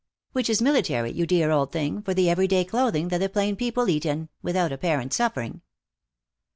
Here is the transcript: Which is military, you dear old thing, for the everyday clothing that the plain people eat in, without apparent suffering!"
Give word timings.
Which 0.31 0.49
is 0.49 0.63
military, 0.63 1.11
you 1.11 1.27
dear 1.27 1.51
old 1.51 1.71
thing, 1.71 2.01
for 2.01 2.15
the 2.15 2.27
everyday 2.27 2.65
clothing 2.65 3.09
that 3.09 3.19
the 3.19 3.29
plain 3.29 3.55
people 3.55 3.87
eat 3.87 4.03
in, 4.03 4.29
without 4.41 4.71
apparent 4.71 5.13
suffering!" 5.13 5.61